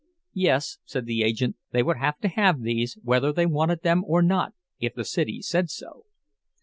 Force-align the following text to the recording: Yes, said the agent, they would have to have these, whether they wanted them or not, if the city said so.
Yes, 0.33 0.79
said 0.83 1.05
the 1.05 1.21
agent, 1.21 1.57
they 1.73 1.83
would 1.83 1.97
have 1.97 2.17
to 2.21 2.27
have 2.27 2.61
these, 2.63 2.97
whether 3.03 3.31
they 3.31 3.45
wanted 3.45 3.83
them 3.83 4.03
or 4.07 4.23
not, 4.23 4.55
if 4.79 4.95
the 4.95 5.05
city 5.05 5.43
said 5.43 5.69
so. 5.69 6.07